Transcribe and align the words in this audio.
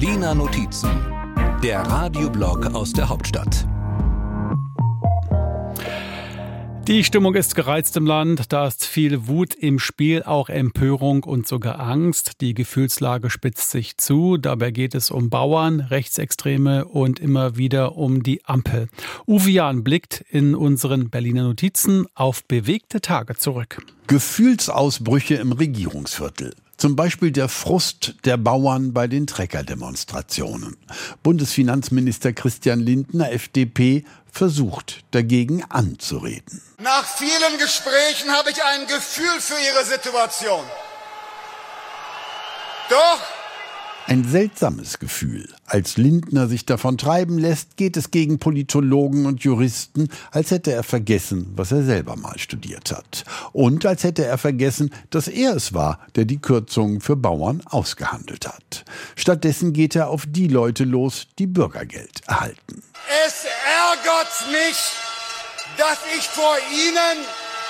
Berliner 0.00 0.32
Notizen, 0.32 0.90
der 1.60 1.80
Radioblog 1.80 2.66
aus 2.66 2.92
der 2.92 3.08
Hauptstadt. 3.08 3.66
Die 6.86 7.02
Stimmung 7.02 7.34
ist 7.34 7.56
gereizt 7.56 7.96
im 7.96 8.06
Land, 8.06 8.52
da 8.52 8.68
ist 8.68 8.86
viel 8.86 9.26
Wut 9.26 9.56
im 9.56 9.80
Spiel, 9.80 10.22
auch 10.22 10.50
Empörung 10.50 11.24
und 11.24 11.48
sogar 11.48 11.80
Angst. 11.80 12.40
Die 12.40 12.54
Gefühlslage 12.54 13.28
spitzt 13.28 13.72
sich 13.72 13.96
zu. 13.96 14.36
Dabei 14.36 14.70
geht 14.70 14.94
es 14.94 15.10
um 15.10 15.30
Bauern, 15.30 15.80
Rechtsextreme 15.80 16.84
und 16.84 17.18
immer 17.18 17.56
wieder 17.56 17.96
um 17.96 18.22
die 18.22 18.44
Ampel. 18.44 18.86
Uwe 19.26 19.50
Jahn 19.50 19.82
blickt 19.82 20.24
in 20.30 20.54
unseren 20.54 21.10
Berliner 21.10 21.42
Notizen 21.42 22.06
auf 22.14 22.44
bewegte 22.44 23.00
Tage 23.00 23.34
zurück. 23.34 23.84
Gefühlsausbrüche 24.06 25.34
im 25.34 25.50
Regierungsviertel. 25.50 26.52
Zum 26.78 26.94
Beispiel 26.94 27.32
der 27.32 27.48
Frust 27.48 28.14
der 28.24 28.36
Bauern 28.36 28.92
bei 28.92 29.08
den 29.08 29.26
Treckerdemonstrationen. 29.26 30.76
Bundesfinanzminister 31.24 32.32
Christian 32.32 32.78
Lindner, 32.78 33.32
FDP, 33.32 34.04
versucht 34.30 35.02
dagegen 35.10 35.64
anzureden. 35.64 36.62
Nach 36.80 37.04
vielen 37.04 37.58
Gesprächen 37.58 38.30
habe 38.30 38.50
ich 38.50 38.62
ein 38.62 38.86
Gefühl 38.86 39.40
für 39.40 39.54
Ihre 39.54 39.84
Situation. 39.84 40.64
Doch 42.88 43.37
ein 44.08 44.24
seltsames 44.24 44.98
Gefühl. 44.98 45.46
Als 45.66 45.98
Lindner 45.98 46.48
sich 46.48 46.64
davon 46.64 46.96
treiben 46.96 47.36
lässt, 47.36 47.76
geht 47.76 47.94
es 47.98 48.10
gegen 48.10 48.38
Politologen 48.38 49.26
und 49.26 49.44
Juristen, 49.44 50.08
als 50.30 50.50
hätte 50.50 50.72
er 50.72 50.82
vergessen, 50.82 51.52
was 51.56 51.72
er 51.72 51.82
selber 51.82 52.16
mal 52.16 52.38
studiert 52.38 52.90
hat. 52.90 53.24
Und 53.52 53.84
als 53.84 54.04
hätte 54.04 54.24
er 54.24 54.38
vergessen, 54.38 54.94
dass 55.10 55.28
er 55.28 55.54
es 55.54 55.74
war, 55.74 56.00
der 56.16 56.24
die 56.24 56.40
Kürzungen 56.40 57.02
für 57.02 57.16
Bauern 57.16 57.60
ausgehandelt 57.66 58.48
hat. 58.48 58.86
Stattdessen 59.14 59.74
geht 59.74 59.94
er 59.94 60.08
auf 60.08 60.24
die 60.26 60.48
Leute 60.48 60.84
los, 60.84 61.26
die 61.38 61.46
Bürgergeld 61.46 62.22
erhalten. 62.26 62.82
Es 63.26 63.44
ärgert 63.44 64.50
mich, 64.50 64.78
dass 65.76 65.98
ich 66.16 66.26
vor 66.28 66.56
Ihnen 66.72 67.26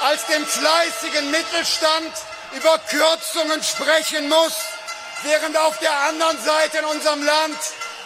als 0.09 0.25
dem 0.27 0.45
fleißigen 0.45 1.33
Mittelstand 1.33 2.13
über 2.57 2.79
Kürzungen 2.89 3.61
sprechen 3.61 4.29
muss 4.29 4.78
während 5.25 5.57
auf 5.57 5.79
der 5.79 5.93
anderen 6.09 6.37
Seite 6.39 6.79
in 6.79 6.97
unserem 6.97 7.25
Land 7.25 7.59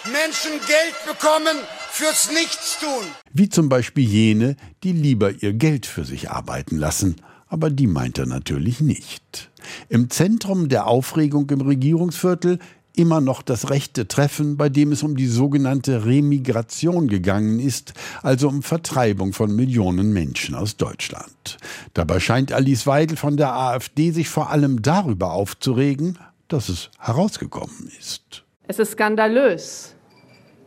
Menschen 0.05 0.53
Geld 0.67 0.95
bekommen 1.07 1.57
fürs 1.91 2.31
Nichtstun. 2.33 3.05
Wie 3.33 3.49
zum 3.49 3.69
Beispiel 3.69 4.09
jene, 4.09 4.57
die 4.83 4.93
lieber 4.93 5.31
ihr 5.31 5.53
Geld 5.53 5.87
für 5.87 6.05
sich 6.05 6.31
arbeiten 6.31 6.77
lassen. 6.77 7.17
Aber 7.47 7.69
die 7.69 7.87
meint 7.87 8.19
er 8.19 8.27
natürlich 8.27 8.81
nicht. 8.81 9.51
Im 9.89 10.09
Zentrum 10.09 10.69
der 10.69 10.87
Aufregung 10.87 11.51
im 11.51 11.61
Regierungsviertel 11.61 12.59
immer 12.97 13.21
noch 13.21 13.43
das 13.43 13.71
rechte 13.71 14.09
Treffen, 14.09 14.57
bei 14.57 14.69
dem 14.69 14.93
es 14.93 15.03
um 15.03 15.17
die 15.17 15.27
sogenannte 15.27 16.05
Remigration 16.05 17.09
gegangen 17.09 17.61
ist, 17.61 17.95
also 18.23 18.49
um 18.49 18.63
Vertreibung 18.63 19.33
von 19.33 19.55
Millionen 19.55 20.13
Menschen 20.13 20.55
aus 20.55 20.77
Deutschland. 20.77 21.59
Dabei 21.95 22.21
scheint 22.21 22.53
Alice 22.53 22.87
Weidel 22.87 23.17
von 23.17 23.37
der 23.37 23.55
AfD 23.55 24.11
sich 24.11 24.29
vor 24.29 24.51
allem 24.51 24.83
darüber 24.83 25.33
aufzuregen, 25.33 26.19
dass 26.53 26.69
es 26.69 26.91
herausgekommen 26.98 27.91
ist. 27.98 28.45
Es 28.69 28.78
ist 28.78 28.92
skandalös, 28.92 29.95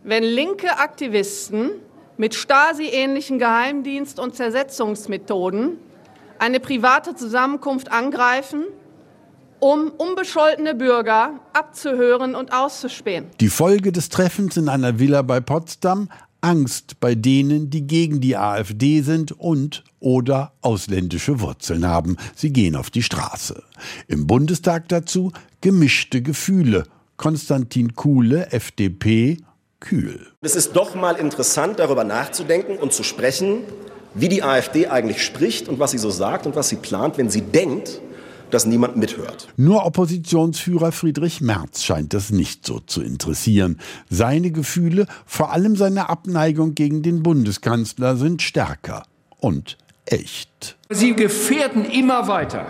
wenn 0.04 0.24
linke 0.24 0.78
Aktivisten 0.78 1.72
mit 2.18 2.36
Stasi-ähnlichen 2.36 3.40
Geheimdienst- 3.40 4.20
und 4.20 4.36
Zersetzungsmethoden 4.36 5.78
eine 6.40 6.60
private 6.60 7.16
Zusammenkunft 7.16 7.92
angreifen, 7.92 8.66
um 9.60 9.90
unbescholtene 9.90 10.76
Bürger 10.76 11.40
abzuhören 11.54 12.36
und 12.36 12.54
auszuspähen. 12.54 13.28
Die 13.40 13.50
Folge 13.50 13.92
des 13.92 14.10
Treffens 14.10 14.58
in 14.58 14.70
einer 14.70 15.00
Villa 15.00 15.22
bei 15.22 15.40
Potsdam 15.40 16.10
Angst 16.46 17.00
bei 17.00 17.16
denen, 17.16 17.72
die 17.72 17.88
gegen 17.88 18.22
die 18.22 18.38
AfD 18.38 19.02
sind 19.02 19.32
und 19.32 19.84
oder 20.00 20.54
ausländische 20.62 21.40
Wurzeln 21.40 21.88
haben. 21.88 22.18
Sie 22.36 22.54
gehen 22.54 22.76
auf 22.76 22.92
die 22.92 23.02
Straße. 23.02 23.64
Im 24.08 24.28
Bundestag 24.28 24.88
dazu 24.90 25.32
gemischte 25.62 26.22
Gefühle. 26.22 26.84
Konstantin 27.18 27.96
Kuhle, 27.96 28.52
FDP, 28.52 29.38
kühl. 29.80 30.28
Es 30.42 30.56
ist 30.56 30.74
doch 30.74 30.94
mal 30.94 31.16
interessant, 31.16 31.80
darüber 31.80 32.04
nachzudenken 32.04 32.78
und 32.78 32.94
zu 32.94 33.02
sprechen, 33.02 33.62
wie 34.14 34.30
die 34.30 34.44
AfD 34.44 34.86
eigentlich 34.86 35.24
spricht 35.24 35.68
und 35.68 35.80
was 35.80 35.92
sie 35.92 35.98
so 35.98 36.12
sagt 36.12 36.46
und 36.46 36.56
was 36.56 36.70
sie 36.70 36.76
plant, 36.76 37.18
wenn 37.18 37.32
sie 37.32 37.42
denkt, 37.42 38.02
dass 38.56 38.66
niemand 38.66 38.96
mithört. 38.96 39.50
Nur 39.58 39.86
Oppositionsführer 39.86 40.94
Friedrich 40.94 41.42
Merz 41.42 41.84
scheint 41.84 42.14
das 42.14 42.32
nicht 42.32 42.66
so 42.66 42.80
zu 42.80 43.02
interessieren. 43.02 43.82
Seine 44.10 44.50
Gefühle, 44.52 45.08
vor 45.26 45.52
allem 45.52 45.76
seine 45.76 46.08
Abneigung 46.08 46.74
gegen 46.74 47.04
den 47.04 47.22
Bundeskanzler, 47.22 48.16
sind 48.16 48.42
stärker 48.42 49.04
und 49.42 49.78
echt. 50.06 50.78
Sie 50.90 51.14
gefährden 51.18 51.84
immer 51.84 52.30
weiter 52.30 52.66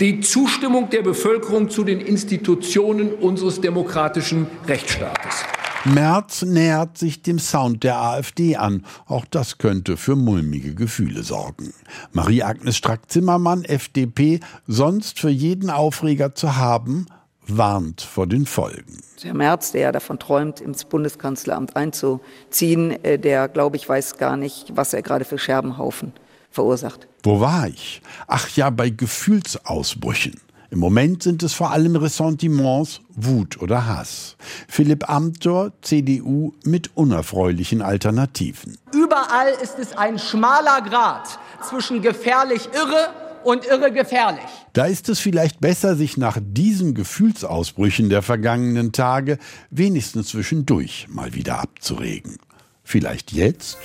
die 0.00 0.20
Zustimmung 0.20 0.90
der 0.90 1.02
Bevölkerung 1.02 1.70
zu 1.70 1.84
den 1.84 2.00
Institutionen 2.00 3.12
unseres 3.12 3.60
demokratischen 3.60 4.48
Rechtsstaates. 4.66 5.44
Merz 5.86 6.40
nähert 6.42 6.96
sich 6.96 7.20
dem 7.20 7.38
Sound 7.38 7.84
der 7.84 8.00
AfD 8.00 8.56
an. 8.56 8.86
Auch 9.06 9.26
das 9.26 9.58
könnte 9.58 9.98
für 9.98 10.16
mulmige 10.16 10.74
Gefühle 10.74 11.22
sorgen. 11.22 11.74
Marie-Agnes 12.12 12.76
Strack-Zimmermann, 12.76 13.64
FDP, 13.64 14.40
sonst 14.66 15.20
für 15.20 15.28
jeden 15.28 15.68
Aufreger 15.68 16.34
zu 16.34 16.56
haben, 16.56 17.06
warnt 17.46 18.00
vor 18.00 18.26
den 18.26 18.46
Folgen. 18.46 19.02
Herr 19.22 19.34
Merz, 19.34 19.72
der 19.72 19.80
ja 19.82 19.92
davon 19.92 20.18
träumt, 20.18 20.60
ins 20.60 20.86
Bundeskanzleramt 20.86 21.76
einzuziehen, 21.76 23.04
äh, 23.04 23.18
der, 23.18 23.48
glaube 23.48 23.76
ich, 23.76 23.86
weiß 23.86 24.16
gar 24.16 24.38
nicht, 24.38 24.74
was 24.74 24.94
er 24.94 25.02
gerade 25.02 25.26
für 25.26 25.38
Scherbenhaufen 25.38 26.12
verursacht. 26.50 27.08
Wo 27.22 27.40
war 27.40 27.68
ich? 27.68 28.00
Ach 28.26 28.48
ja, 28.56 28.70
bei 28.70 28.88
Gefühlsausbrüchen. 28.88 30.40
Im 30.74 30.80
Moment 30.80 31.22
sind 31.22 31.44
es 31.44 31.54
vor 31.54 31.70
allem 31.70 31.94
Ressentiments, 31.94 33.00
Wut 33.14 33.62
oder 33.62 33.86
Hass. 33.86 34.34
Philipp 34.66 35.08
Amthor, 35.08 35.70
CDU 35.82 36.52
mit 36.64 36.96
unerfreulichen 36.96 37.80
Alternativen. 37.80 38.76
Überall 38.92 39.52
ist 39.62 39.78
es 39.78 39.96
ein 39.96 40.18
schmaler 40.18 40.82
Grat 40.82 41.38
zwischen 41.62 42.02
gefährlich 42.02 42.70
irre 42.72 43.10
und 43.44 43.64
irre 43.66 43.92
gefährlich. 43.92 44.42
Da 44.72 44.86
ist 44.86 45.08
es 45.08 45.20
vielleicht 45.20 45.60
besser, 45.60 45.94
sich 45.94 46.16
nach 46.16 46.38
diesen 46.42 46.94
Gefühlsausbrüchen 46.94 48.08
der 48.08 48.22
vergangenen 48.22 48.90
Tage 48.90 49.38
wenigstens 49.70 50.26
zwischendurch 50.26 51.06
mal 51.08 51.34
wieder 51.34 51.60
abzuregen. 51.60 52.38
Vielleicht 52.82 53.30
jetzt? 53.30 53.78